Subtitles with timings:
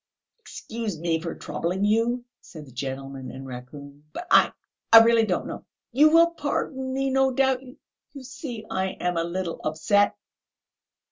[0.39, 4.51] "Excuse me for troubling you," said the gentleman in raccoon, "but I...
[4.91, 5.63] I really don't know...
[5.91, 10.17] you will pardon me, no doubt; you see, I am a little upset...."